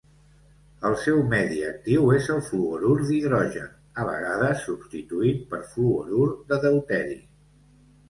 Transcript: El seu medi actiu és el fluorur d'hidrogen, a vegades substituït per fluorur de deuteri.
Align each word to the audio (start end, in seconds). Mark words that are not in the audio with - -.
El 0.87 0.95
seu 1.01 1.19
medi 1.33 1.59
actiu 1.71 2.07
és 2.15 2.31
el 2.37 2.41
fluorur 2.49 2.95
d'hidrogen, 3.11 3.69
a 4.05 4.09
vegades 4.11 4.67
substituït 4.73 5.49
per 5.55 5.65
fluorur 5.77 6.29
de 6.53 6.65
deuteri. 6.69 7.25